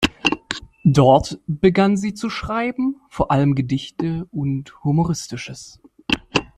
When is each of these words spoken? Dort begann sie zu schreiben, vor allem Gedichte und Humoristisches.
Dort 0.83 1.37
begann 1.45 1.95
sie 1.95 2.15
zu 2.15 2.31
schreiben, 2.31 2.95
vor 3.07 3.29
allem 3.29 3.53
Gedichte 3.53 4.25
und 4.31 4.83
Humoristisches. 4.83 5.79